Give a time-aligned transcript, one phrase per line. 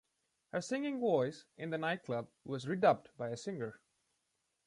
[0.51, 3.79] Her singing voice in the nightclub was redubbed by a singer.